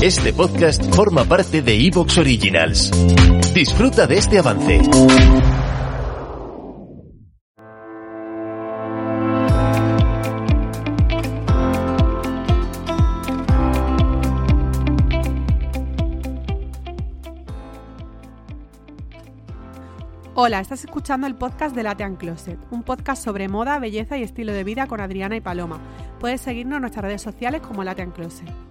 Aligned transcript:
Este 0.00 0.32
podcast 0.32 0.94
forma 0.94 1.24
parte 1.24 1.60
de 1.60 1.74
Evox 1.74 2.18
Originals. 2.18 2.92
Disfruta 3.52 4.06
de 4.06 4.16
este 4.16 4.38
avance. 4.38 4.80
Hola, 20.36 20.60
estás 20.60 20.84
escuchando 20.84 21.26
el 21.26 21.34
podcast 21.34 21.74
de 21.74 21.82
Latean 21.82 22.14
Closet, 22.14 22.56
un 22.70 22.84
podcast 22.84 23.24
sobre 23.24 23.48
moda, 23.48 23.80
belleza 23.80 24.16
y 24.16 24.22
estilo 24.22 24.52
de 24.52 24.62
vida 24.62 24.86
con 24.86 25.00
Adriana 25.00 25.34
y 25.34 25.40
Paloma. 25.40 25.80
Puedes 26.20 26.40
seguirnos 26.40 26.76
en 26.76 26.82
nuestras 26.82 27.04
redes 27.04 27.20
sociales 27.20 27.62
como 27.62 27.82
Latean 27.82 28.12
Closet. 28.12 28.67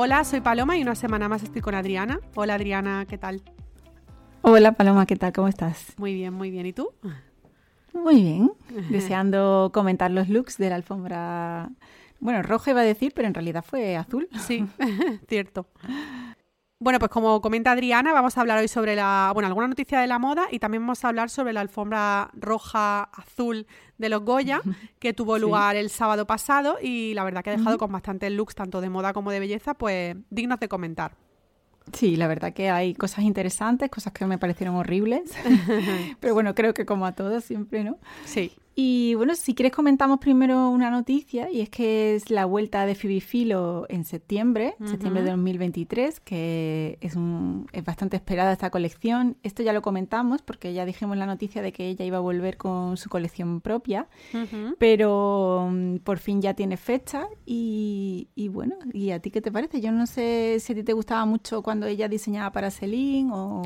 Hola, 0.00 0.22
soy 0.22 0.40
Paloma 0.40 0.76
y 0.76 0.82
una 0.82 0.94
semana 0.94 1.28
más 1.28 1.42
estoy 1.42 1.60
con 1.60 1.74
Adriana. 1.74 2.20
Hola 2.36 2.54
Adriana, 2.54 3.04
¿qué 3.08 3.18
tal? 3.18 3.42
Hola 4.42 4.70
Paloma, 4.70 5.06
¿qué 5.06 5.16
tal? 5.16 5.32
¿Cómo 5.32 5.48
estás? 5.48 5.92
Muy 5.96 6.14
bien, 6.14 6.32
muy 6.34 6.52
bien. 6.52 6.66
¿Y 6.66 6.72
tú? 6.72 6.92
Muy 7.92 8.22
bien. 8.22 8.52
Deseando 8.90 9.72
comentar 9.74 10.12
los 10.12 10.28
looks 10.28 10.56
de 10.56 10.68
la 10.68 10.76
alfombra. 10.76 11.70
Bueno, 12.20 12.44
roja 12.44 12.70
iba 12.70 12.82
a 12.82 12.84
decir, 12.84 13.12
pero 13.12 13.26
en 13.26 13.34
realidad 13.34 13.64
fue 13.66 13.96
azul. 13.96 14.28
Sí, 14.38 14.64
cierto. 15.28 15.66
Bueno, 16.80 17.00
pues 17.00 17.10
como 17.10 17.40
comenta 17.40 17.72
Adriana, 17.72 18.12
vamos 18.12 18.38
a 18.38 18.40
hablar 18.40 18.58
hoy 18.58 18.68
sobre 18.68 18.94
la, 18.94 19.32
bueno, 19.34 19.48
alguna 19.48 19.66
noticia 19.66 19.98
de 20.00 20.06
la 20.06 20.20
moda 20.20 20.46
y 20.52 20.60
también 20.60 20.84
vamos 20.84 21.04
a 21.04 21.08
hablar 21.08 21.28
sobre 21.28 21.52
la 21.52 21.60
alfombra 21.60 22.30
roja 22.34 23.02
azul 23.02 23.66
de 23.98 24.08
los 24.08 24.22
Goya 24.22 24.60
que 25.00 25.12
tuvo 25.12 25.38
lugar 25.40 25.74
el 25.74 25.90
sábado 25.90 26.24
pasado 26.24 26.78
y 26.80 27.14
la 27.14 27.24
verdad 27.24 27.42
que 27.42 27.50
ha 27.50 27.56
dejado 27.56 27.78
con 27.78 27.90
bastantes 27.90 28.30
looks 28.30 28.54
tanto 28.54 28.80
de 28.80 28.90
moda 28.90 29.12
como 29.12 29.32
de 29.32 29.40
belleza, 29.40 29.74
pues 29.74 30.16
dignos 30.30 30.60
de 30.60 30.68
comentar. 30.68 31.16
Sí, 31.92 32.14
la 32.14 32.28
verdad 32.28 32.52
que 32.52 32.70
hay 32.70 32.94
cosas 32.94 33.24
interesantes, 33.24 33.90
cosas 33.90 34.12
que 34.12 34.24
me 34.26 34.38
parecieron 34.38 34.76
horribles, 34.76 35.32
pero 36.20 36.32
bueno, 36.34 36.54
creo 36.54 36.74
que 36.74 36.86
como 36.86 37.06
a 37.06 37.12
todos 37.12 37.42
siempre, 37.42 37.82
¿no? 37.82 37.98
Sí. 38.24 38.52
Y 38.80 39.16
bueno, 39.16 39.34
si 39.34 39.56
quieres 39.56 39.72
comentamos 39.72 40.20
primero 40.20 40.68
una 40.68 40.88
noticia 40.88 41.50
y 41.50 41.62
es 41.62 41.68
que 41.68 42.14
es 42.14 42.30
la 42.30 42.44
vuelta 42.44 42.86
de 42.86 42.94
Philo 42.94 43.86
en 43.88 44.04
septiembre, 44.04 44.76
septiembre 44.84 45.24
de 45.24 45.30
2023, 45.30 46.20
que 46.20 46.96
es, 47.00 47.16
un, 47.16 47.66
es 47.72 47.84
bastante 47.84 48.14
esperada 48.14 48.52
esta 48.52 48.70
colección. 48.70 49.36
Esto 49.42 49.64
ya 49.64 49.72
lo 49.72 49.82
comentamos 49.82 50.42
porque 50.42 50.74
ya 50.74 50.86
dijimos 50.86 51.16
la 51.16 51.26
noticia 51.26 51.60
de 51.60 51.72
que 51.72 51.88
ella 51.88 52.04
iba 52.04 52.18
a 52.18 52.20
volver 52.20 52.56
con 52.56 52.96
su 52.96 53.08
colección 53.08 53.60
propia, 53.60 54.06
pero 54.78 55.68
mm, 55.72 55.96
por 55.96 56.20
fin 56.20 56.40
ya 56.40 56.54
tiene 56.54 56.76
fecha 56.76 57.26
y, 57.44 58.28
y, 58.36 58.46
bueno, 58.46 58.76
¿y 58.92 59.10
a 59.10 59.18
ti 59.18 59.32
qué 59.32 59.40
te 59.40 59.50
parece? 59.50 59.80
Yo 59.80 59.90
no 59.90 60.06
sé 60.06 60.58
si 60.60 60.72
a 60.72 60.76
ti 60.76 60.84
te 60.84 60.92
gustaba 60.92 61.24
mucho 61.24 61.62
cuando 61.62 61.88
ella 61.88 62.06
diseñaba 62.06 62.52
para 62.52 62.70
Celine 62.70 63.28
o... 63.32 63.62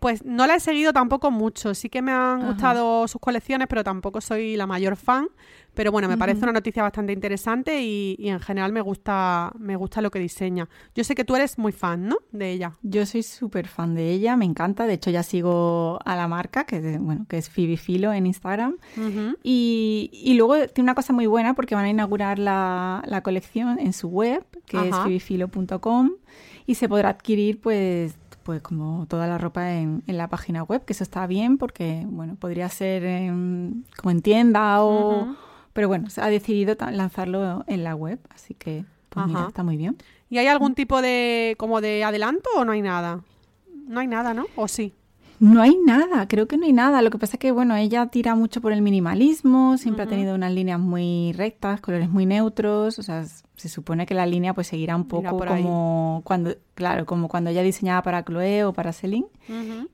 Pues 0.00 0.24
no 0.24 0.46
la 0.46 0.54
he 0.56 0.60
seguido 0.60 0.92
tampoco 0.92 1.30
mucho. 1.30 1.74
Sí 1.74 1.88
que 1.88 2.02
me 2.02 2.12
han 2.12 2.46
gustado 2.46 3.08
sus 3.08 3.20
colecciones, 3.20 3.66
pero 3.68 3.82
tampoco 3.82 4.20
soy 4.20 4.56
la 4.56 4.66
mayor 4.66 4.96
fan. 4.96 5.28
Pero 5.74 5.92
bueno, 5.92 6.08
me 6.08 6.18
parece 6.18 6.42
una 6.42 6.52
noticia 6.52 6.82
bastante 6.82 7.12
interesante 7.12 7.80
y, 7.82 8.16
en 8.28 8.40
general 8.40 8.72
me 8.72 8.80
gusta, 8.80 9.52
me 9.58 9.76
gusta 9.76 10.00
lo 10.00 10.10
que 10.10 10.18
diseña. 10.18 10.68
Yo 10.92 11.04
sé 11.04 11.14
que 11.14 11.24
tú 11.24 11.36
eres 11.36 11.56
muy 11.56 11.70
fan, 11.70 12.08
¿no? 12.08 12.16
De 12.32 12.50
ella. 12.50 12.72
Yo 12.82 13.06
soy 13.06 13.22
súper 13.22 13.68
fan 13.68 13.94
de 13.94 14.10
ella, 14.10 14.36
me 14.36 14.44
encanta. 14.44 14.86
De 14.86 14.94
hecho, 14.94 15.10
ya 15.10 15.22
sigo 15.22 16.00
a 16.04 16.16
la 16.16 16.26
marca, 16.26 16.64
que, 16.64 16.98
bueno, 16.98 17.26
que 17.28 17.38
es 17.38 17.48
Phoebe 17.48 17.76
Filo 17.76 18.12
en 18.12 18.26
Instagram. 18.26 18.76
y, 19.44 20.10
y, 20.12 20.34
luego 20.34 20.56
tiene 20.66 20.86
una 20.86 20.96
cosa 20.96 21.12
muy 21.12 21.26
buena 21.26 21.54
porque 21.54 21.76
van 21.76 21.84
a 21.84 21.90
inaugurar 21.90 22.40
la, 22.40 23.02
la 23.06 23.22
colección 23.22 23.78
en 23.78 23.92
su 23.92 24.08
web, 24.08 24.44
que 24.66 24.88
es 24.88 24.96
phoebefilo.com, 24.96 26.10
y 26.66 26.74
se 26.74 26.88
podrá 26.88 27.10
adquirir 27.10 27.60
pues 27.60 28.16
pues 28.48 28.62
como 28.62 29.04
toda 29.10 29.26
la 29.26 29.36
ropa 29.36 29.74
en, 29.74 30.02
la 30.06 30.28
página 30.28 30.62
web, 30.62 30.82
que 30.86 30.94
eso 30.94 31.04
está 31.04 31.26
bien 31.26 31.58
porque, 31.58 32.06
bueno, 32.08 32.34
podría 32.36 32.70
ser 32.70 33.02
como 33.98 34.10
en 34.10 34.22
tienda 34.22 34.82
o... 34.82 35.36
Pero 35.74 35.86
bueno, 35.88 36.08
se 36.08 36.22
ha 36.22 36.28
decidido 36.28 36.74
lanzarlo 36.90 37.62
en 37.66 37.84
la 37.84 37.94
web, 37.94 38.18
así 38.30 38.54
que 38.54 38.86
pues 39.10 39.26
mira, 39.26 39.48
está 39.48 39.62
muy 39.62 39.76
bien. 39.76 39.98
¿Y 40.30 40.38
hay 40.38 40.46
algún 40.46 40.74
tipo 40.74 41.02
de 41.02 41.56
como 41.58 41.82
de 41.82 42.04
adelanto 42.04 42.48
o 42.56 42.64
no 42.64 42.72
hay 42.72 42.80
nada? 42.80 43.20
No 43.86 44.00
hay 44.00 44.06
nada, 44.06 44.32
¿no? 44.32 44.46
¿O 44.56 44.66
sí? 44.66 44.94
No 45.40 45.60
hay 45.60 45.76
nada, 45.84 46.26
creo 46.26 46.48
que 46.48 46.56
no 46.56 46.64
hay 46.64 46.72
nada. 46.72 47.02
Lo 47.02 47.10
que 47.10 47.18
pasa 47.18 47.36
es 47.36 47.40
que, 47.40 47.52
bueno, 47.52 47.76
ella 47.76 48.06
tira 48.06 48.34
mucho 48.34 48.62
por 48.62 48.72
el 48.72 48.80
minimalismo, 48.80 49.76
siempre 49.76 50.04
ha 50.04 50.06
tenido 50.06 50.34
unas 50.34 50.54
líneas 50.54 50.80
muy 50.80 51.34
rectas, 51.34 51.82
colores 51.82 52.08
muy 52.08 52.24
neutros, 52.24 52.98
o 52.98 53.02
sea, 53.02 53.26
se 53.58 53.68
supone 53.68 54.06
que 54.06 54.14
la 54.14 54.24
línea 54.24 54.54
pues 54.54 54.68
seguirá 54.68 54.94
un 54.94 55.08
poco 55.08 55.36
como 55.36 56.22
cuando, 56.24 56.56
claro, 56.74 57.06
como 57.06 57.28
cuando 57.28 57.50
ella 57.50 57.62
diseñaba 57.62 58.02
para 58.02 58.24
Chloe 58.24 58.64
o 58.64 58.72
para 58.72 58.92
Celine. 58.92 59.26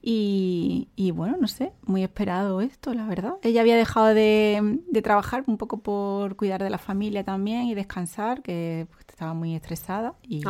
y, 0.03 0.89
y, 0.97 1.11
bueno, 1.13 1.37
no 1.41 1.49
sé, 1.49 1.73
muy 1.87 2.03
esperado 2.03 2.61
esto, 2.61 2.93
la 2.93 3.07
verdad. 3.07 3.35
Ella 3.43 3.63
había 3.63 3.77
dejado 3.77 4.09
de, 4.09 4.81
trabajar 5.03 5.45
un 5.47 5.57
poco 5.57 5.79
por 5.79 6.37
cuidar 6.37 6.63
de 6.63 6.69
la 6.69 6.79
familia 6.79 7.25
también 7.25 7.63
y 7.63 7.75
descansar, 7.75 8.43
que 8.43 8.87
pues, 8.91 9.07
estaba 9.09 9.33
muy 9.33 9.55
estresada. 9.55 10.15
Y, 10.23 10.45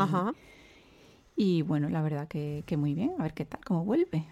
y 1.37 1.63
bueno, 1.63 1.89
la 1.89 2.03
verdad 2.03 2.27
que, 2.27 2.65
que 2.67 2.77
muy 2.77 2.95
bien, 2.95 3.13
a 3.19 3.23
ver 3.23 3.35
qué 3.35 3.45
tal, 3.45 3.61
cómo 3.65 3.85
vuelve. 3.85 4.27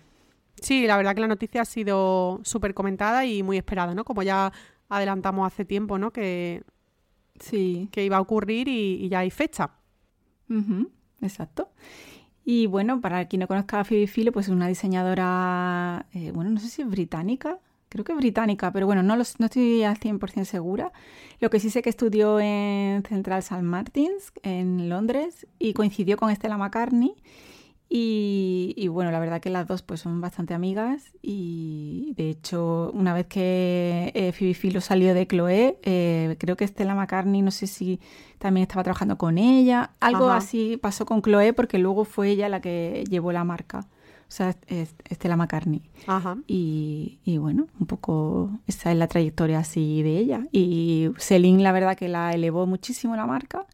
Sí, 0.60 0.86
la 0.86 0.96
verdad 0.96 1.14
que 1.14 1.20
la 1.20 1.28
noticia 1.28 1.62
ha 1.62 1.64
sido 1.64 2.40
súper 2.42 2.74
comentada 2.74 3.24
y 3.26 3.44
muy 3.44 3.56
esperada, 3.56 3.94
¿no? 3.94 4.04
Como 4.04 4.24
ya 4.24 4.52
adelantamos 4.88 5.46
hace 5.46 5.64
tiempo, 5.64 5.98
¿no? 5.98 6.12
Que, 6.12 6.64
sí. 7.40 7.88
que 7.92 8.04
iba 8.04 8.16
a 8.16 8.20
ocurrir 8.20 8.68
y, 8.68 9.08
ya 9.08 9.20
hay 9.20 9.30
fecha. 9.30 9.70
exacto. 11.20 11.70
Y 12.44 12.66
bueno, 12.66 13.00
para 13.00 13.26
quien 13.28 13.40
no 13.40 13.48
conozca 13.48 13.80
a 13.80 13.84
Phoebe 13.84 14.06
Philo, 14.06 14.32
pues 14.32 14.46
es 14.46 14.52
una 14.52 14.66
diseñadora, 14.66 16.06
eh, 16.12 16.32
bueno, 16.32 16.50
no 16.50 16.58
sé 16.58 16.68
si 16.68 16.82
es 16.82 16.88
británica, 16.88 17.58
creo 17.88 18.04
que 18.04 18.12
es 18.12 18.18
británica, 18.18 18.72
pero 18.72 18.86
bueno, 18.86 19.02
no, 19.02 19.16
no 19.16 19.22
estoy 19.22 19.84
al 19.84 19.98
100% 19.98 20.44
segura. 20.44 20.92
Lo 21.40 21.50
que 21.50 21.60
sí 21.60 21.70
sé 21.70 21.82
que 21.82 21.90
estudió 21.90 22.40
en 22.40 23.02
Central 23.04 23.40
St. 23.40 23.62
Martins, 23.62 24.32
en 24.42 24.88
Londres, 24.88 25.46
y 25.58 25.72
coincidió 25.74 26.16
con 26.16 26.30
Estela 26.30 26.56
McCartney. 26.56 27.14
Y, 27.94 28.88
bueno, 28.88 29.10
la 29.10 29.20
verdad 29.20 29.38
que 29.38 29.50
las 29.50 29.66
dos 29.66 29.82
pues 29.82 30.00
son 30.00 30.22
bastante 30.22 30.54
amigas 30.54 31.12
y 31.20 32.14
de 32.16 32.30
hecho 32.30 32.90
una 32.94 33.12
vez 33.12 33.26
que 33.26 34.10
eh, 34.14 34.32
Phoebe 34.32 34.54
Philo 34.54 34.80
salió 34.80 35.12
de 35.12 35.26
Chloe, 35.26 35.78
eh, 35.82 36.36
creo 36.38 36.56
que 36.56 36.66
Stella 36.66 36.94
McCartney, 36.94 37.42
no 37.42 37.50
sé 37.50 37.66
si 37.66 38.00
también 38.38 38.62
estaba 38.62 38.82
trabajando 38.82 39.18
con 39.18 39.36
ella, 39.36 39.90
algo 40.00 40.30
así 40.30 40.78
pasó 40.78 41.04
con 41.04 41.20
Chloe 41.20 41.52
porque 41.52 41.76
luego 41.76 42.06
fue 42.06 42.30
ella 42.30 42.48
la 42.48 42.62
que 42.62 43.04
llevó 43.10 43.30
la 43.30 43.44
marca, 43.44 43.80
o 43.80 44.30
sea, 44.30 44.56
Stella 45.10 45.36
McCartney. 45.36 45.82
Ajá. 46.06 46.38
Y, 46.46 47.18
y 47.26 47.36
bueno, 47.36 47.66
un 47.78 47.86
poco 47.86 48.58
esa 48.66 48.90
es 48.90 48.96
la 48.96 49.06
trayectoria 49.06 49.58
así 49.58 50.02
de 50.02 50.16
ella. 50.16 50.46
Y 50.50 51.10
Celine 51.18 51.62
la 51.62 51.72
verdad 51.72 51.94
que 51.94 52.08
la 52.08 52.32
elevó 52.32 52.66
muchísimo 52.66 53.16
la 53.16 53.26
marca 53.26 53.66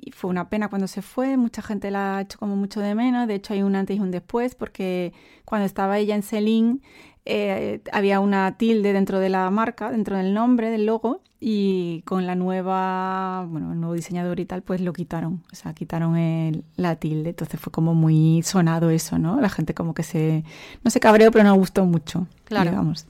y 0.00 0.12
fue 0.12 0.30
una 0.30 0.48
pena 0.48 0.68
cuando 0.68 0.88
se 0.88 1.02
fue, 1.02 1.36
mucha 1.36 1.60
gente 1.60 1.90
la 1.90 2.16
ha 2.16 2.20
hecho 2.22 2.38
como 2.38 2.56
mucho 2.56 2.80
de 2.80 2.94
menos, 2.94 3.28
de 3.28 3.34
hecho 3.34 3.52
hay 3.52 3.62
un 3.62 3.76
antes 3.76 3.96
y 3.98 4.00
un 4.00 4.10
después, 4.10 4.54
porque 4.54 5.12
cuando 5.44 5.66
estaba 5.66 5.98
ella 5.98 6.14
en 6.14 6.22
Celine 6.22 6.80
eh, 7.26 7.82
había 7.92 8.20
una 8.20 8.56
tilde 8.56 8.94
dentro 8.94 9.18
de 9.18 9.28
la 9.28 9.50
marca, 9.50 9.90
dentro 9.90 10.16
del 10.16 10.32
nombre, 10.32 10.70
del 10.70 10.86
logo, 10.86 11.20
y 11.38 12.02
con 12.06 12.26
la 12.26 12.34
nueva, 12.34 13.46
bueno, 13.48 13.72
el 13.72 13.80
nuevo 13.80 13.94
diseñador 13.94 14.40
y 14.40 14.46
tal, 14.46 14.62
pues 14.62 14.80
lo 14.80 14.92
quitaron, 14.94 15.42
o 15.52 15.54
sea, 15.54 15.74
quitaron 15.74 16.16
el, 16.16 16.64
la 16.76 16.96
tilde, 16.96 17.30
entonces 17.30 17.60
fue 17.60 17.70
como 17.70 17.94
muy 17.94 18.42
sonado 18.42 18.88
eso, 18.88 19.18
¿no? 19.18 19.38
La 19.40 19.50
gente 19.50 19.74
como 19.74 19.92
que 19.92 20.02
se, 20.02 20.44
no 20.82 20.90
se 20.90 21.00
cabreó, 21.00 21.30
pero 21.30 21.44
no 21.44 21.54
gustó 21.56 21.84
mucho, 21.84 22.26
claro. 22.44 22.70
Digamos. 22.70 23.06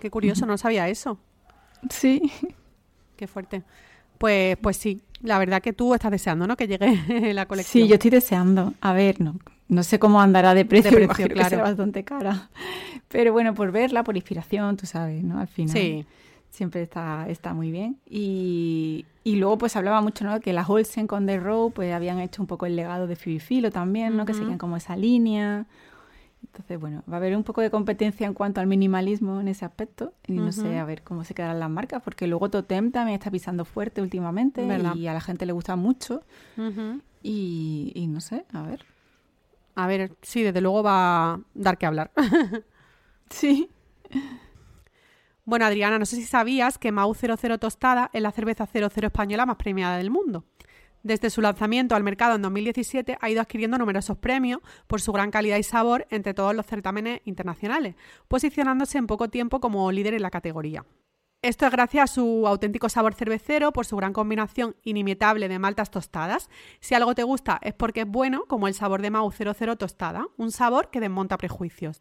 Qué 0.00 0.10
curioso, 0.10 0.46
no 0.46 0.56
sabía 0.56 0.88
eso. 0.88 1.18
Sí. 1.90 2.30
Qué 3.16 3.26
fuerte. 3.26 3.62
Pues, 4.18 4.56
pues 4.58 4.76
sí, 4.76 5.02
la 5.24 5.38
verdad 5.38 5.62
que 5.62 5.72
tú 5.72 5.94
estás 5.94 6.10
deseando, 6.10 6.46
¿no? 6.46 6.56
Que 6.56 6.68
llegue 6.68 7.32
la 7.34 7.46
colección. 7.46 7.84
Sí, 7.84 7.88
yo 7.88 7.94
estoy 7.94 8.10
deseando. 8.10 8.74
A 8.80 8.92
ver, 8.92 9.20
no, 9.20 9.36
no 9.68 9.82
sé 9.82 9.98
cómo 9.98 10.20
andará 10.20 10.54
de 10.54 10.64
precio, 10.64 10.90
de 10.90 11.08
precio 11.08 11.28
claro. 11.28 11.56
que 11.56 11.62
bastante 11.62 12.04
cara. 12.04 12.50
Pero 13.08 13.32
bueno, 13.32 13.54
por 13.54 13.72
verla, 13.72 14.04
por 14.04 14.16
inspiración, 14.16 14.76
tú 14.76 14.86
sabes, 14.86 15.24
¿no? 15.24 15.40
Al 15.40 15.48
final. 15.48 15.74
Sí. 15.74 16.06
Siempre 16.50 16.82
está, 16.82 17.26
está 17.28 17.52
muy 17.52 17.72
bien. 17.72 17.96
Y, 18.08 19.06
y 19.24 19.36
luego 19.36 19.58
pues 19.58 19.74
hablaba 19.74 20.00
mucho, 20.02 20.24
¿no? 20.24 20.38
Que 20.40 20.52
las 20.52 20.70
Olsen 20.70 21.08
con 21.08 21.26
The 21.26 21.40
Row 21.40 21.72
pues 21.72 21.92
habían 21.92 22.20
hecho 22.20 22.42
un 22.42 22.46
poco 22.46 22.66
el 22.66 22.76
legado 22.76 23.08
de 23.08 23.16
Phoebe 23.16 23.40
Philo 23.40 23.70
también, 23.72 24.16
¿no? 24.16 24.24
Que 24.24 24.34
seguían 24.34 24.58
como 24.58 24.76
esa 24.76 24.94
línea. 24.94 25.66
Entonces, 26.54 26.78
bueno, 26.78 27.02
va 27.10 27.14
a 27.14 27.16
haber 27.16 27.36
un 27.36 27.42
poco 27.42 27.62
de 27.62 27.70
competencia 27.70 28.28
en 28.28 28.32
cuanto 28.32 28.60
al 28.60 28.68
minimalismo 28.68 29.40
en 29.40 29.48
ese 29.48 29.64
aspecto. 29.64 30.12
Y 30.28 30.34
no 30.34 30.52
sé, 30.52 30.78
a 30.78 30.84
ver 30.84 31.02
cómo 31.02 31.24
se 31.24 31.34
quedarán 31.34 31.58
las 31.58 31.68
marcas, 31.68 32.00
porque 32.00 32.28
luego 32.28 32.48
Totem 32.48 32.92
también 32.92 33.18
está 33.18 33.28
pisando 33.28 33.64
fuerte 33.64 34.00
últimamente 34.00 34.64
y 34.94 35.08
a 35.08 35.12
la 35.12 35.20
gente 35.20 35.46
le 35.46 35.52
gusta 35.52 35.74
mucho. 35.74 36.22
y, 37.24 38.06
no 38.08 38.20
sé, 38.20 38.44
a 38.52 38.62
ver. 38.62 38.84
A 39.74 39.88
ver, 39.88 40.12
sí, 40.22 40.44
desde 40.44 40.60
luego 40.60 40.84
va 40.84 41.32
a 41.32 41.40
dar 41.54 41.76
que 41.76 41.86
hablar. 41.86 42.12
sí. 43.30 43.68
Bueno, 45.44 45.64
Adriana, 45.64 45.98
no 45.98 46.06
sé 46.06 46.14
si 46.14 46.22
sabías 46.22 46.78
que 46.78 46.92
Mau 46.92 47.12
00 47.12 47.58
Tostada 47.58 48.10
es 48.12 48.22
la 48.22 48.30
cerveza 48.30 48.66
00 48.66 49.08
española 49.08 49.44
más 49.44 49.56
premiada 49.56 49.96
del 49.96 50.12
mundo. 50.12 50.44
Desde 51.04 51.28
su 51.28 51.42
lanzamiento 51.42 51.94
al 51.94 52.02
mercado 52.02 52.34
en 52.34 52.40
2017 52.40 53.18
ha 53.20 53.28
ido 53.28 53.42
adquiriendo 53.42 53.76
numerosos 53.76 54.16
premios 54.16 54.60
por 54.86 55.02
su 55.02 55.12
gran 55.12 55.30
calidad 55.30 55.58
y 55.58 55.62
sabor 55.62 56.06
entre 56.08 56.32
todos 56.32 56.54
los 56.56 56.64
certámenes 56.64 57.20
internacionales, 57.26 57.94
posicionándose 58.26 58.96
en 58.96 59.06
poco 59.06 59.28
tiempo 59.28 59.60
como 59.60 59.92
líder 59.92 60.14
en 60.14 60.22
la 60.22 60.30
categoría. 60.30 60.86
Esto 61.42 61.66
es 61.66 61.72
gracias 61.72 62.04
a 62.04 62.14
su 62.14 62.48
auténtico 62.48 62.88
sabor 62.88 63.12
cervecero, 63.12 63.70
por 63.70 63.84
su 63.84 63.96
gran 63.96 64.14
combinación 64.14 64.76
inimitable 64.82 65.46
de 65.46 65.58
maltas 65.58 65.90
tostadas. 65.90 66.48
Si 66.80 66.94
algo 66.94 67.14
te 67.14 67.22
gusta 67.22 67.60
es 67.60 67.74
porque 67.74 68.00
es 68.00 68.08
bueno, 68.08 68.44
como 68.48 68.66
el 68.66 68.72
sabor 68.72 69.02
de 69.02 69.10
Mau 69.10 69.30
00 69.30 69.76
tostada, 69.76 70.26
un 70.38 70.52
sabor 70.52 70.88
que 70.88 71.00
desmonta 71.00 71.36
prejuicios. 71.36 72.00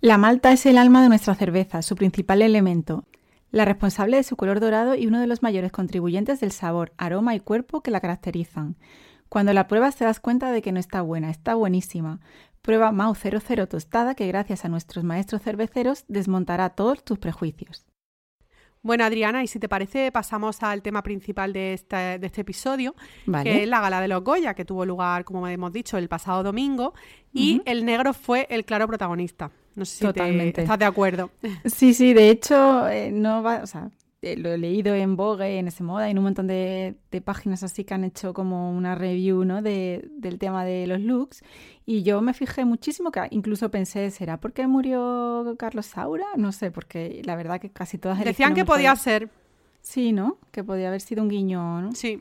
La 0.00 0.16
malta 0.16 0.52
es 0.52 0.64
el 0.64 0.78
alma 0.78 1.02
de 1.02 1.10
nuestra 1.10 1.34
cerveza, 1.34 1.82
su 1.82 1.96
principal 1.96 2.40
elemento, 2.40 3.04
la 3.50 3.64
responsable 3.64 4.16
de 4.16 4.22
su 4.22 4.36
color 4.36 4.60
dorado 4.60 4.94
y 4.94 5.06
uno 5.06 5.20
de 5.20 5.26
los 5.26 5.42
mayores 5.42 5.72
contribuyentes 5.72 6.40
del 6.40 6.52
sabor, 6.52 6.92
aroma 6.96 7.34
y 7.34 7.40
cuerpo 7.40 7.82
que 7.82 7.90
la 7.90 8.00
caracterizan. 8.00 8.76
Cuando 9.28 9.52
la 9.52 9.68
pruebas 9.68 9.96
te 9.96 10.04
das 10.04 10.20
cuenta 10.20 10.52
de 10.52 10.62
que 10.62 10.72
no 10.72 10.80
está 10.80 11.02
buena, 11.02 11.30
está 11.30 11.54
buenísima. 11.54 12.20
Prueba 12.62 12.92
Mau 12.92 13.14
00 13.14 13.66
tostada 13.68 14.14
que 14.14 14.26
gracias 14.26 14.64
a 14.64 14.68
nuestros 14.68 15.04
maestros 15.04 15.42
cerveceros 15.42 16.04
desmontará 16.08 16.70
todos 16.70 17.04
tus 17.04 17.18
prejuicios. 17.18 17.86
Bueno, 18.82 19.04
Adriana, 19.04 19.42
y 19.42 19.48
si 19.48 19.58
te 19.58 19.68
parece, 19.68 20.12
pasamos 20.12 20.62
al 20.62 20.82
tema 20.82 21.02
principal 21.02 21.52
de 21.52 21.74
este, 21.74 22.18
de 22.18 22.26
este 22.26 22.42
episodio, 22.42 22.94
Vale. 23.26 23.50
que 23.50 23.62
es 23.64 23.68
la 23.68 23.80
gala 23.80 24.00
de 24.00 24.08
los 24.08 24.22
Goya, 24.22 24.54
que 24.54 24.64
tuvo 24.64 24.86
lugar, 24.86 25.24
como 25.24 25.46
hemos 25.48 25.72
dicho, 25.72 25.98
el 25.98 26.08
pasado 26.08 26.42
domingo, 26.42 26.94
y 27.32 27.60
el 27.66 27.84
negro 27.84 28.14
fue 28.14 28.46
el 28.50 28.64
claro 28.64 28.86
protagonista. 28.86 29.50
No 29.78 29.84
sé 29.84 29.92
si 29.92 30.00
te- 30.00 30.06
Totalmente. 30.12 30.62
estás 30.62 30.78
de 30.78 30.84
acuerdo. 30.84 31.30
Sí, 31.64 31.94
sí, 31.94 32.12
de 32.12 32.30
hecho, 32.30 32.88
eh, 32.88 33.10
no 33.12 33.42
va, 33.42 33.60
o 33.62 33.66
sea, 33.66 33.90
eh, 34.22 34.36
lo 34.36 34.50
he 34.50 34.58
leído 34.58 34.92
en 34.94 35.14
Vogue, 35.14 35.58
en 35.58 35.68
ese 35.68 35.84
moda, 35.84 36.10
en 36.10 36.18
un 36.18 36.24
montón 36.24 36.48
de, 36.48 36.96
de 37.12 37.20
páginas 37.20 37.62
así 37.62 37.84
que 37.84 37.94
han 37.94 38.02
hecho 38.02 38.34
como 38.34 38.70
una 38.76 38.96
review, 38.96 39.44
¿no? 39.44 39.62
de- 39.62 40.08
del 40.18 40.38
tema 40.40 40.64
de 40.64 40.86
los 40.88 41.00
looks. 41.00 41.42
Y 41.86 42.02
yo 42.02 42.20
me 42.20 42.34
fijé 42.34 42.64
muchísimo, 42.64 43.12
que 43.12 43.20
incluso 43.30 43.70
pensé, 43.70 44.10
¿será 44.10 44.38
porque 44.40 44.66
murió 44.66 45.54
Carlos 45.58 45.86
Saura? 45.86 46.26
No 46.36 46.50
sé, 46.52 46.70
porque 46.72 47.22
la 47.24 47.36
verdad 47.36 47.60
que 47.60 47.70
casi 47.70 47.96
todas 47.98 48.18
Decían 48.24 48.54
que 48.54 48.64
podía 48.64 48.94
ser, 48.96 49.30
Sí, 49.80 50.12
¿no? 50.12 50.38
Que 50.50 50.64
podía 50.64 50.88
haber 50.88 51.00
sido 51.00 51.22
un 51.22 51.28
guiño, 51.28 51.80
¿no? 51.80 51.92
sí. 51.94 52.20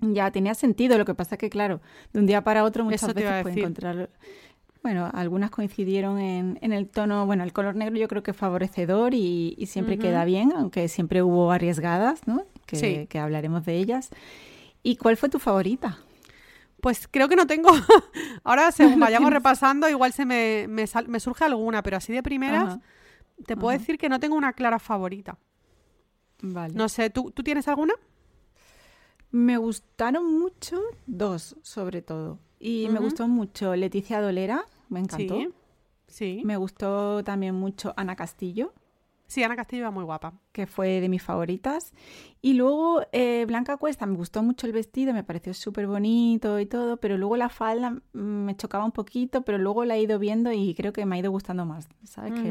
Ya 0.00 0.30
tenía 0.32 0.54
sentido, 0.54 0.98
lo 0.98 1.04
que 1.04 1.14
pasa 1.14 1.36
es 1.36 1.38
que, 1.38 1.48
claro, 1.48 1.80
de 2.12 2.18
un 2.20 2.26
día 2.26 2.42
para 2.42 2.64
otro 2.64 2.84
muchas 2.84 3.14
veces 3.14 3.42
puede 3.42 3.58
encontrar... 3.60 4.10
Bueno, 4.84 5.10
algunas 5.12 5.50
coincidieron 5.50 6.18
en, 6.20 6.58
en 6.60 6.72
el 6.72 6.88
tono, 6.88 7.24
bueno, 7.26 7.42
el 7.42 7.52
color 7.52 7.74
negro 7.74 7.96
yo 7.96 8.06
creo 8.06 8.22
que 8.22 8.30
es 8.32 8.36
favorecedor 8.36 9.14
y, 9.14 9.54
y 9.58 9.66
siempre 9.66 9.98
queda 9.98 10.24
bien, 10.26 10.52
aunque 10.54 10.88
siempre 10.88 11.22
hubo 11.22 11.50
arriesgadas, 11.50 12.26
¿no? 12.28 12.44
Que, 12.66 12.76
Sí. 12.76 13.06
que 13.08 13.18
hablaremos 13.18 13.64
de 13.64 13.76
ellas. 13.78 14.10
¿Y 14.82 14.96
cuál 14.96 15.16
fue 15.16 15.30
tu 15.30 15.38
favorita? 15.38 15.98
Pues 16.82 17.08
creo 17.10 17.28
que 17.30 17.34
no 17.36 17.46
tengo. 17.46 17.70
Ahora, 18.44 18.70
según 18.72 19.00
vayamos 19.00 19.32
repasando, 19.32 19.88
igual 19.88 20.12
se 20.12 20.26
me, 20.26 20.66
me, 20.68 20.86
sal- 20.86 21.08
me 21.08 21.18
surge 21.18 21.44
alguna, 21.44 21.82
pero 21.82 21.96
así 21.96 22.12
de 22.12 22.22
primeras, 22.22 22.64
Ajá, 22.64 22.80
te 23.46 23.56
puedo 23.56 23.70
ajá. 23.70 23.78
decir 23.78 23.96
que 23.96 24.10
no 24.10 24.20
tengo 24.20 24.36
una 24.36 24.52
clara 24.52 24.78
favorita. 24.78 25.38
vale. 26.42 26.74
No 26.74 26.90
sé, 26.90 27.08
¿tú, 27.08 27.30
¿tú 27.30 27.42
tienes 27.42 27.66
alguna? 27.68 27.94
Me 29.30 29.56
gustaron 29.56 30.38
mucho 30.38 30.78
dos, 31.06 31.56
sobre 31.62 32.02
todo. 32.02 32.38
Y 32.60 32.88
me 32.90 32.98
gustó 33.00 33.28
mucho 33.28 33.74
Leticia 33.76 34.20
Dolera, 34.20 34.64
me 34.88 35.00
encantó. 35.00 35.36
Sí. 35.36 35.48
Sí. 36.06 36.42
Me 36.44 36.56
gustó 36.56 37.24
también 37.24 37.54
mucho 37.54 37.92
Ana 37.96 38.14
Castillo. 38.16 38.72
Sí, 39.26 39.42
Ana 39.42 39.56
Castillo 39.56 39.82
era 39.82 39.90
muy 39.90 40.04
guapa. 40.04 40.34
que 40.52 40.66
fue 40.66 41.00
de 41.00 41.08
mis 41.08 41.22
favoritas. 41.22 41.92
Y 42.42 42.52
luego 42.52 43.02
eh, 43.12 43.44
Blanca 43.48 43.76
Cuesta, 43.78 44.04
me 44.06 44.16
gustó 44.16 44.42
mucho 44.42 44.66
el 44.66 44.72
vestido, 44.74 45.12
me 45.14 45.24
pareció 45.24 45.54
súper 45.54 45.86
bonito 45.86 46.60
y 46.60 46.66
todo, 46.66 46.98
pero 46.98 47.16
luego 47.16 47.36
la 47.36 47.48
falda 47.48 47.90
mm, 47.90 48.18
me 48.18 48.54
chocaba 48.56 48.84
un 48.84 48.92
poquito, 48.92 49.42
pero 49.42 49.56
luego 49.58 49.84
la 49.86 49.96
he 49.96 50.02
ido 50.02 50.18
viendo 50.18 50.52
y 50.52 50.74
creo 50.74 50.92
que 50.92 51.06
me 51.06 51.16
ha 51.16 51.18
ido 51.18 51.30
gustando 51.30 51.64
más. 51.64 51.88
¿Sabes? 52.04 52.32
Que 52.34 52.48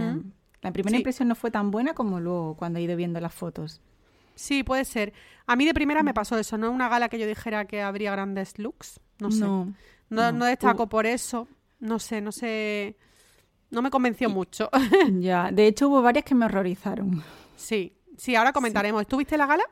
la 0.61 0.71
primera 0.73 0.89
Sí. 0.91 0.97
impresión 0.97 1.27
no 1.27 1.35
fue 1.35 1.51
tan 1.51 1.69
buena 1.71 1.93
como 1.93 2.19
luego 2.19 2.55
cuando 2.57 2.79
he 2.79 2.81
ido 2.81 2.95
viendo 2.97 3.19
las 3.21 3.33
fotos. 3.33 3.79
Sí, 4.35 4.63
puede 4.63 4.83
ser. 4.83 5.13
A 5.45 5.55
mí 5.55 5.63
de 5.65 5.75
primera 5.75 6.01
Mm. 6.01 6.05
me 6.05 6.13
pasó 6.15 6.37
eso, 6.39 6.57
no 6.57 6.71
una 6.71 6.89
gala 6.89 7.07
que 7.07 7.19
yo 7.19 7.27
dijera 7.27 7.65
que 7.65 7.81
habría 7.83 8.11
grandes 8.11 8.57
looks, 8.57 8.99
no 9.19 9.29
sé. 9.31 9.41
No, 9.41 9.65
No, 10.09 10.31
no, 10.31 10.39
no. 10.39 10.45
destaco 10.45 10.89
por 10.89 11.05
eso, 11.05 11.47
no 11.83 11.99
sé, 11.99 12.21
no 12.21 12.31
sé, 12.31 12.95
no 13.71 13.81
me 13.81 13.89
convenció 13.91 14.29
mucho. 14.29 14.69
ya. 15.19 15.51
De 15.53 15.67
hecho, 15.67 15.89
hubo 15.89 16.01
varias 16.01 16.25
que 16.25 16.35
me 16.35 16.45
horrorizaron. 16.45 17.21
sí, 17.55 17.93
sí, 18.17 18.35
ahora 18.35 18.53
comentaremos. 18.53 19.01
¿Estuviste 19.01 19.35
en 19.35 19.39
la 19.39 19.47
gala? 19.47 19.63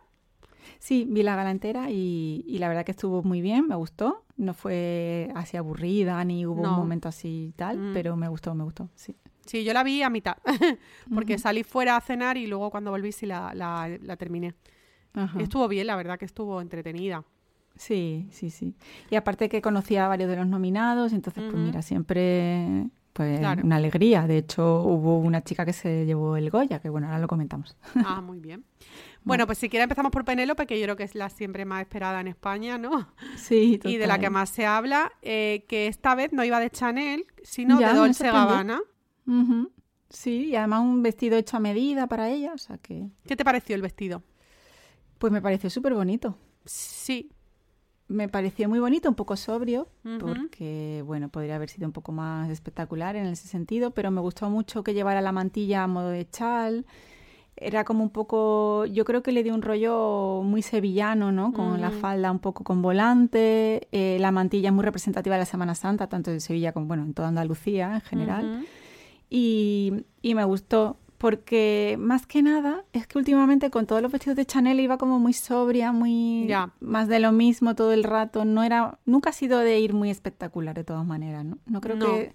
Sí, 0.79 1.05
vi 1.07 1.21
la 1.23 1.35
gala 1.35 1.51
entera 1.51 1.91
y, 1.91 2.43
y 2.47 2.57
la 2.57 2.67
verdad 2.67 2.83
que 2.85 2.91
estuvo 2.91 3.21
muy 3.23 3.39
bien, 3.41 3.67
me 3.67 3.75
gustó. 3.75 4.25
No 4.37 4.53
fue 4.55 5.29
así 5.35 5.55
aburrida 5.57 6.23
ni 6.25 6.45
hubo 6.47 6.63
No. 6.63 6.71
un 6.71 6.75
momento 6.77 7.07
así 7.07 7.53
tal, 7.55 7.77
Mm. 7.77 7.93
pero 7.93 8.15
me 8.15 8.27
gustó, 8.27 8.55
me 8.55 8.63
gustó, 8.63 8.89
sí. 8.95 9.15
Sí, 9.45 9.63
yo 9.63 9.73
la 9.73 9.83
vi 9.83 10.01
a 10.01 10.09
mitad, 10.09 10.37
porque 11.13 11.37
salí 11.37 11.63
fuera 11.63 11.97
a 11.97 12.01
cenar 12.01 12.37
y 12.37 12.47
luego 12.47 12.69
cuando 12.71 12.89
volví 12.91 13.11
sí 13.11 13.25
la, 13.27 13.53
la, 13.53 13.89
la 14.01 14.15
terminé. 14.17 14.53
Ajá. 15.13 15.39
Estuvo 15.39 15.67
bien, 15.67 15.85
la 15.87 15.95
verdad 15.95 16.17
que 16.17 16.25
estuvo 16.25 16.61
entretenida. 16.61 17.23
Sí, 17.75 18.27
sí, 18.31 18.49
sí. 18.49 18.75
Y 19.09 19.15
aparte 19.15 19.49
que 19.49 19.61
conocía 19.61 20.05
a 20.05 20.07
varios 20.07 20.29
de 20.29 20.35
los 20.35 20.47
nominados, 20.47 21.13
entonces 21.13 21.43
pues 21.49 21.55
mira, 21.55 21.81
siempre 21.81 22.87
pues 23.13 23.39
Claro. 23.39 23.63
una 23.65 23.75
alegría. 23.77 24.25
De 24.27 24.37
hecho, 24.37 24.83
hubo 24.83 25.17
una 25.19 25.43
chica 25.43 25.65
que 25.65 25.73
se 25.73 26.05
llevó 26.05 26.37
el 26.37 26.49
Goya, 26.49 26.79
que 26.79 26.89
bueno, 26.89 27.07
ahora 27.07 27.19
lo 27.19 27.27
comentamos. 27.27 27.75
Ah, 28.05 28.21
muy 28.21 28.39
bien. 28.39 28.63
Bueno, 29.23 29.45
pues 29.45 29.57
si 29.59 29.69
quieres 29.69 29.83
empezamos 29.83 30.11
por 30.11 30.25
Penélope, 30.25 30.65
que 30.65 30.79
yo 30.79 30.85
creo 30.85 30.95
que 30.95 31.03
es 31.03 31.13
la 31.13 31.29
siempre 31.29 31.63
más 31.65 31.81
esperada 31.81 32.21
en 32.21 32.27
España, 32.27 32.77
¿no? 32.79 33.07
Sí, 33.35 33.79
y 33.83 33.97
de 33.97 34.07
la 34.07 34.15
que 34.15 34.21
total. 34.27 34.31
más 34.33 34.49
se 34.49 34.65
habla, 34.65 35.11
eh, 35.21 35.65
que 35.67 35.85
esta 35.87 36.15
vez 36.15 36.33
no 36.33 36.43
iba 36.43 36.59
de 36.59 36.69
Chanel, 36.71 37.25
sino 37.43 37.79
Ya, 37.79 37.89
de 37.93 37.99
Dolce. 37.99 38.25
Gabbana. 38.25 38.79
Sí, 40.09 40.47
y 40.49 40.55
además 40.55 40.81
un 40.81 41.03
vestido 41.03 41.37
hecho 41.37 41.57
a 41.57 41.59
medida 41.59 42.07
para 42.07 42.29
ella, 42.29 42.51
o 42.53 42.57
sea 42.57 42.77
que 42.77 43.07
¿Qué 43.25 43.35
te 43.35 43.45
pareció 43.45 43.75
el 43.75 43.81
vestido? 43.81 44.23
pues 45.19 45.31
me 45.31 45.41
pareció 45.41 45.69
súper 45.69 45.93
bonito. 45.93 46.35
Sí. 46.65 47.31
Me 48.11 48.27
pareció 48.27 48.67
muy 48.67 48.79
bonito, 48.79 49.07
un 49.07 49.15
poco 49.15 49.37
sobrio, 49.37 49.87
porque, 50.19 51.01
bueno, 51.05 51.29
podría 51.29 51.55
haber 51.55 51.69
sido 51.69 51.87
un 51.87 51.93
poco 51.93 52.11
más 52.11 52.49
espectacular 52.49 53.15
en 53.15 53.25
ese 53.27 53.47
sentido, 53.47 53.91
pero 53.91 54.11
me 54.11 54.19
gustó 54.19 54.49
mucho 54.49 54.83
que 54.83 54.93
llevara 54.93 55.21
la 55.21 55.31
mantilla 55.31 55.83
a 55.83 55.87
modo 55.87 56.09
de 56.09 56.29
chal. 56.29 56.85
Era 57.55 57.85
como 57.85 58.03
un 58.03 58.09
poco, 58.09 58.85
yo 58.85 59.05
creo 59.05 59.23
que 59.23 59.31
le 59.31 59.43
dio 59.43 59.53
un 59.53 59.61
rollo 59.61 60.41
muy 60.43 60.61
sevillano, 60.61 61.31
¿no? 61.31 61.53
Con 61.53 61.79
la 61.79 61.91
falda 61.91 62.31
un 62.31 62.39
poco 62.39 62.63
con 62.63 62.81
volante, 62.81 63.87
eh, 63.91 64.17
la 64.19 64.31
mantilla 64.31 64.69
es 64.69 64.73
muy 64.73 64.83
representativa 64.83 65.35
de 65.35 65.41
la 65.41 65.45
Semana 65.45 65.75
Santa, 65.75 66.07
tanto 66.07 66.31
en 66.31 66.41
Sevilla 66.41 66.73
como, 66.73 66.87
bueno, 66.87 67.03
en 67.03 67.13
toda 67.13 67.29
Andalucía 67.29 67.93
en 67.93 68.01
general. 68.01 68.65
Y, 69.29 70.05
y 70.21 70.35
me 70.35 70.43
gustó 70.43 70.97
porque 71.21 71.97
más 71.99 72.25
que 72.25 72.41
nada 72.41 72.83
es 72.93 73.05
que 73.05 73.19
últimamente 73.19 73.69
con 73.69 73.85
todos 73.85 74.01
los 74.01 74.11
vestidos 74.11 74.35
de 74.35 74.45
Chanel 74.45 74.79
iba 74.79 74.97
como 74.97 75.19
muy 75.19 75.33
sobria, 75.33 75.91
muy 75.91 76.47
Ya. 76.47 76.73
más 76.79 77.07
de 77.07 77.19
lo 77.19 77.31
mismo 77.31 77.75
todo 77.75 77.93
el 77.93 78.03
rato. 78.03 78.43
No 78.43 78.63
era, 78.63 78.97
nunca 79.05 79.29
ha 79.29 79.33
sido 79.33 79.59
de 79.59 79.79
ir 79.79 79.93
muy 79.93 80.09
espectacular 80.09 80.75
de 80.75 80.83
todas 80.83 81.05
maneras, 81.05 81.45
¿no? 81.45 81.59
No 81.67 81.79
creo 81.79 81.95
No. 81.95 82.07
que 82.07 82.33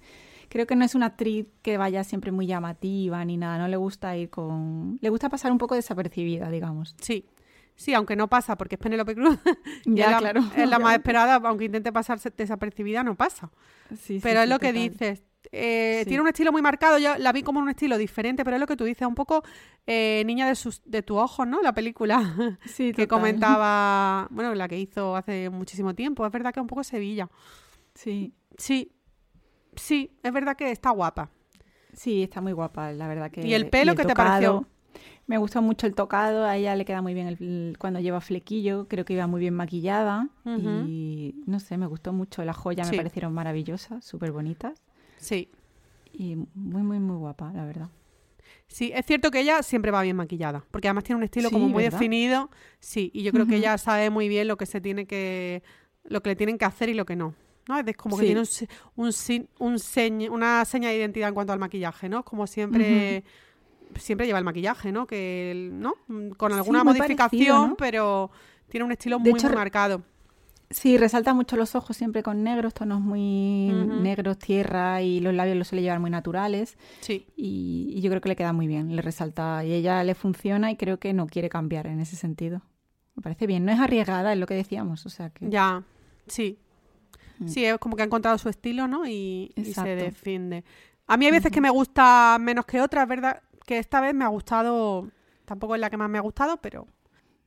creo 0.49 0.67
que 0.69 0.77
no 0.77 0.85
es 0.85 0.95
una 0.95 1.07
actriz 1.07 1.47
que 1.63 1.77
vaya 1.77 2.05
siempre 2.05 2.31
muy 2.31 2.47
llamativa 2.47 3.25
ni 3.25 3.37
nada. 3.37 3.59
No 3.59 3.67
le 3.67 3.77
gusta 3.77 4.17
ir 4.17 4.31
con, 4.31 4.99
le 5.01 5.11
gusta 5.11 5.29
pasar 5.29 5.51
un 5.51 5.59
poco 5.59 5.75
desapercibida, 5.75 6.49
digamos. 6.49 6.95
Sí. 7.01 7.27
Sí, 7.75 7.93
aunque 7.93 8.17
no 8.17 8.29
pasa, 8.29 8.57
porque 8.57 8.77
es 8.77 8.81
Penélope 8.81 9.15
Cruz. 9.17 9.37
Ya, 9.85 10.13
la, 10.13 10.19
claro, 10.19 10.41
Es 10.57 10.69
la 10.69 10.79
más 10.79 10.95
esperada, 10.95 11.35
aunque 11.47 11.65
intente 11.67 11.93
pasarse 11.93 12.33
desapercibida, 12.35 13.03
no 13.03 13.17
pasa. 13.17 13.51
Sí, 14.01 14.21
Pero 14.23 14.41
sí, 14.41 14.45
es 14.45 14.49
lo 14.49 14.59
que 14.61 14.73
dices. 14.73 15.23
Eh, 15.53 16.01
Sí. 16.05 16.09
Tiene 16.09 16.23
un 16.23 16.29
estilo 16.29 16.53
muy 16.53 16.63
marcado. 16.63 16.99
Yo 16.99 17.17
la 17.19 17.33
vi 17.33 17.43
como 17.43 17.61
un 17.61 17.69
estilo 17.69 17.99
diferente, 17.99 18.45
pero 18.45 18.57
es 18.57 18.61
lo 18.61 18.67
que 18.67 18.77
tú 18.77 18.85
dices, 18.85 19.07
un 19.07 19.15
poco 19.15 19.43
eh, 19.87 20.23
niña 20.27 20.47
de, 20.49 20.55
sus, 20.55 20.83
de 20.85 21.03
tu 21.03 21.17
ojo, 21.17 21.47
¿no? 21.47 21.61
La 21.63 21.73
película 21.73 22.17
Sí, 22.65 22.87
que 22.93 23.07
total. 23.07 23.09
comentaba, 23.09 24.29
bueno, 24.31 24.55
la 24.55 24.69
que 24.69 24.79
hizo 24.79 25.17
hace 25.17 25.49
muchísimo 25.51 25.95
tiempo. 25.95 26.25
Es 26.27 26.33
verdad 26.33 26.53
que 26.53 26.61
es 26.61 26.63
un 26.63 26.69
poco 26.69 26.85
Sevilla. 26.85 27.29
Sí. 27.95 28.33
Sí, 28.59 28.93
sí, 29.75 30.11
es 30.23 30.33
verdad 30.33 30.57
que 30.57 30.71
está 30.71 30.91
guapa. 30.91 31.31
Sí, 31.93 32.23
está 32.23 32.41
muy 32.41 32.53
guapa, 32.53 32.93
la 32.93 33.09
verdad 33.09 33.31
que. 33.31 33.47
¿Y 33.47 33.55
el 33.55 33.69
pelo 33.71 33.93
el 33.93 33.99
qué 33.99 34.05
te 34.05 34.15
pareció? 34.15 34.67
Me 35.27 35.39
gustó 35.39 35.61
mucho 35.61 35.87
el 35.87 35.95
tocado, 35.95 36.45
a 36.45 36.57
ella 36.57 36.77
le 36.77 36.85
queda 36.85 37.03
muy 37.03 37.13
bien 37.13 37.27
el- 37.27 37.37
el- 37.41 37.77
cuando 37.79 37.99
lleva 38.01 38.21
flequillo, 38.21 38.87
creo 38.87 39.05
que 39.05 39.15
iba 39.15 39.27
muy 39.27 39.41
bien 39.41 39.55
maquillada 39.55 40.29
y 40.45 41.35
no 41.47 41.59
sé, 41.59 41.77
me 41.79 41.87
gustó 41.87 42.13
mucho. 42.13 42.45
Las 42.45 42.57
joyas 42.57 42.87
Sí. 42.87 42.93
me 42.93 42.99
parecieron 42.99 43.33
maravillosas, 43.35 44.05
súper 44.05 44.31
bonitas 44.31 44.81
Sí, 45.17 45.49
y 46.13 46.37
muy, 46.55 46.83
muy, 46.83 46.99
muy 47.01 47.17
guapa, 47.17 47.53
la 47.53 47.65
verdad. 47.65 47.89
sí, 48.69 48.93
es 48.95 49.05
cierto 49.07 49.31
que 49.31 49.41
ella 49.41 49.63
siempre 49.63 49.91
va 49.91 50.03
bien 50.03 50.17
maquillada, 50.17 50.65
porque 50.71 50.89
además 50.89 51.05
tiene 51.05 51.19
un 51.19 51.25
estilo 51.25 51.49
Sí, 51.49 51.53
como 51.55 51.69
muy 51.69 51.83
¿verdad? 51.85 51.99
definido. 51.99 52.51
Sí, 52.81 53.11
y 53.15 53.23
yo 53.23 53.33
creo 53.33 53.47
que 53.47 53.57
ella 53.57 53.77
sabe 53.79 54.11
muy 54.11 54.29
bien 54.29 54.49
lo 54.49 54.57
que 54.57 54.67
se 54.67 54.81
tiene 54.81 55.07
que, 55.07 55.63
lo 56.05 56.23
que 56.23 56.31
le 56.31 56.37
tienen 56.37 56.59
que 56.59 56.65
hacer 56.65 56.89
y 56.89 56.95
lo 56.95 57.05
que 57.07 57.17
no. 57.17 57.35
¿no? 57.69 57.79
Es 57.81 57.97
como 57.97 58.17
que 58.17 58.25
tiene 58.27 58.41
un, 58.41 58.47
un, 58.97 59.07
un 59.59 59.75
señ- 59.77 60.31
una 60.31 60.65
seña 60.65 60.89
de 60.91 60.97
identidad 60.99 61.29
en 61.29 61.35
cuanto 61.35 61.53
al 61.53 61.59
maquillaje, 61.59 62.09
¿no? 62.09 62.25
Como 62.25 62.47
siempre, 62.47 63.25
siempre 63.99 64.27
lleva 64.27 64.39
el 64.39 64.45
maquillaje, 64.45 64.93
¿no? 64.93 65.07
Que, 65.07 65.71
¿no? 65.73 65.95
Mm, 66.07 66.31
Con 66.31 66.53
alguna 66.53 66.85
modificación, 66.85 67.19
parecido, 67.31 67.67
¿no? 67.69 67.77
pero 67.77 68.31
tiene 68.69 68.85
un 68.85 68.93
estilo 68.93 69.19
De 69.19 69.31
muy, 69.31 69.39
hecho, 69.41 69.49
muy 69.49 69.53
re- 69.55 69.57
marcado. 69.57 70.03
Sí, 70.71 70.99
resalta 70.99 71.33
mucho 71.33 71.57
los 71.57 71.77
ojos 71.77 71.97
siempre 71.97 72.23
con 72.25 72.43
negros, 72.43 72.75
tonos 72.75 73.01
muy 73.01 73.71
negros, 73.71 74.39
tierra 74.39 75.01
y 75.01 75.21
los 75.21 75.33
labios 75.33 75.57
los 75.57 75.69
suele 75.69 75.83
llevar 75.83 76.01
muy 76.01 76.11
naturales. 76.11 76.77
Sí. 77.01 77.27
Y, 77.37 78.01
yo 78.01 78.11
creo 78.11 78.21
que 78.21 78.31
le 78.31 78.37
queda 78.37 78.53
muy 78.53 78.67
bien, 78.67 78.95
le 78.95 79.03
resalta 79.03 79.65
y 79.65 79.73
ella 79.73 80.03
le 80.03 80.15
funciona 80.15 80.71
y 80.71 80.77
creo 80.77 80.99
que 80.99 81.13
no 81.13 81.29
quiere 81.29 81.49
cambiar 81.49 81.87
en 81.87 82.01
ese 82.01 82.17
sentido. 82.17 82.63
Me 83.15 83.23
parece 83.23 83.47
bien, 83.47 83.65
no 83.65 83.73
es 83.73 83.79
arriesgada, 83.79 84.33
es 84.33 84.39
lo 84.39 84.47
que 84.47 84.55
decíamos, 84.55 85.07
o 85.07 85.09
sea 85.09 85.31
que... 85.31 85.49
Ya, 85.49 85.85
sí. 86.27 86.59
Mm. 87.39 87.49
Sí, 87.49 87.65
es 87.65 87.79
como 87.79 87.97
que 87.97 88.03
ha 88.03 88.07
encontrado 88.07 88.37
su 88.37 88.49
estilo, 88.49 88.89
¿no? 88.89 89.07
Y, 89.07 89.53
se 89.73 89.95
defiende. 89.95 90.65
A 91.07 91.17
mí 91.17 91.27
hay 91.27 91.33
veces 91.33 91.53
que 91.53 91.61
me 91.61 91.71
gusta 91.71 92.39
menos 92.41 92.67
que 92.67 92.81
otras, 92.81 93.07
¿verdad? 93.07 93.41
Que 93.65 93.79
esta 93.79 94.01
vez 94.01 94.15
me 94.15 94.25
ha 94.25 94.29
gustado, 94.29 95.09
tampoco 95.45 95.77
es 95.77 95.81
la 95.81 95.91
que 95.91 95.97
más 95.97 96.11
me 96.11 96.19
ha 96.19 96.23
gustado, 96.23 96.57
pero 96.59 96.89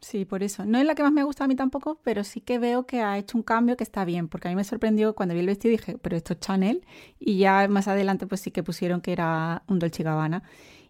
Sí, 0.01 0.23
por 0.23 0.43
eso. 0.43 0.65
No 0.65 0.77
es 0.77 0.85
la 0.85 0.95
que 0.95 1.03
más 1.03 1.11
me 1.11 1.23
gusta 1.23 1.43
a 1.43 1.47
mí 1.47 1.55
tampoco, 1.55 1.99
pero 2.03 2.23
sí 2.23 2.39
que 2.39 2.57
veo 2.57 2.85
que 2.85 3.01
ha 3.01 3.17
hecho 3.17 3.37
un 3.37 3.43
cambio 3.43 3.75
que 3.75 3.83
está 3.83 4.05
bien, 4.05 4.29
porque 4.29 4.47
a 4.47 4.51
mí 4.51 4.55
me 4.55 4.63
sorprendió 4.63 5.13
cuando 5.13 5.33
vi 5.33 5.41
el 5.41 5.47
vestido 5.47 5.73
y 5.73 5.77
dije, 5.77 5.97
pero 5.97 6.15
esto 6.15 6.33
es 6.33 6.39
Chanel, 6.39 6.85
y 7.19 7.37
ya 7.37 7.67
más 7.67 7.87
adelante 7.87 8.25
pues 8.25 8.41
sí 8.41 8.51
que 8.51 8.63
pusieron 8.63 9.01
que 9.01 9.11
era 9.11 9.63
un 9.67 9.79
Dolce 9.79 10.03
Gabbana 10.03 10.43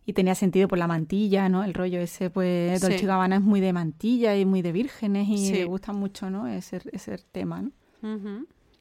y 0.05 0.13
tenía 0.13 0.35
sentido 0.35 0.67
por 0.67 0.77
la 0.77 0.87
mantilla, 0.87 1.49
¿no? 1.49 1.63
El 1.63 1.73
rollo 1.73 1.99
ese, 1.99 2.29
pues 2.29 2.81
Dolce 2.81 3.05
Gabbana 3.05 3.37
es 3.37 3.41
muy 3.41 3.59
de 3.59 3.73
mantilla 3.73 4.35
y 4.35 4.45
muy 4.45 4.61
de 4.61 4.71
vírgenes 4.71 5.27
y 5.27 5.51
me 5.51 5.65
gusta 5.65 5.91
mucho, 5.91 6.29
¿no? 6.29 6.47
Ese, 6.47 6.81
ese 6.91 7.17
tema, 7.31 7.61
¿no? 7.61 7.71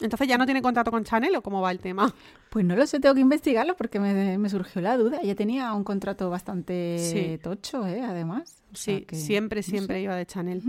Entonces 0.00 0.28
ya 0.28 0.38
no 0.38 0.44
tiene 0.44 0.62
contrato 0.62 0.90
con 0.90 1.04
Chanel 1.04 1.34
o 1.36 1.42
cómo 1.42 1.60
va 1.60 1.70
el 1.70 1.80
tema. 1.80 2.12
Pues 2.50 2.64
no 2.64 2.76
lo 2.76 2.86
sé, 2.86 3.00
tengo 3.00 3.14
que 3.14 3.20
investigarlo 3.20 3.76
porque 3.76 3.98
me, 4.00 4.48
surgió 4.48 4.80
la 4.80 4.96
duda. 4.96 5.18
Ella 5.22 5.34
tenía 5.34 5.72
un 5.74 5.84
contrato 5.84 6.30
bastante 6.30 7.38
tocho, 7.42 7.86
¿eh? 7.86 8.00
Además. 8.02 8.62
sí, 8.72 9.06
siempre, 9.12 9.62
siempre 9.62 10.00
iba 10.00 10.16
de 10.16 10.24
Chanel. 10.24 10.62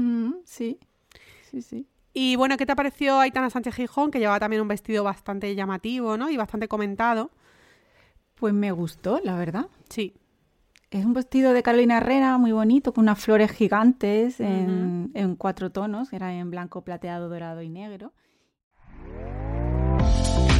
sí, 0.44 0.80
sí, 1.50 1.62
sí. 1.62 1.88
Y 2.14 2.36
bueno, 2.36 2.58
¿qué 2.58 2.66
te 2.66 2.76
pareció 2.76 3.20
Aitana 3.20 3.50
Sánchez 3.50 3.76
Gijón, 3.76 4.12
que 4.12 4.20
llevaba 4.20 4.40
también 4.40 4.62
un 4.62 4.68
vestido 4.68 5.04
bastante 5.04 5.54
llamativo, 5.56 6.18
¿no? 6.18 6.30
Y 6.30 6.38
bastante 6.38 6.68
comentado. 6.68 7.32
Pues 8.36 8.54
me 8.54 8.72
gustó, 8.72 9.22
la 9.24 9.38
verdad. 9.38 9.68
Sí. 9.90 10.16
Es 10.92 11.06
un 11.06 11.14
vestido 11.14 11.54
de 11.54 11.62
Carolina 11.62 11.98
Herrera 11.98 12.38
muy 12.40 12.52
bonito, 12.52 12.94
con 12.94 13.04
unas 13.04 13.20
flores 13.20 13.52
gigantes 13.52 14.40
en, 14.40 15.12
en 15.14 15.36
cuatro 15.36 15.72
tonos, 15.72 16.12
era 16.14 16.34
en 16.34 16.50
blanco, 16.50 16.82
plateado, 16.82 17.30
dorado 17.30 17.62
y 17.62 17.70
negro. 17.70 18.12